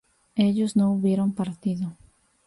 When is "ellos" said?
0.33-0.75